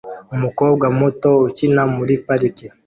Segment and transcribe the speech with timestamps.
[0.35, 2.65] Umukobwa muto ukina muri parike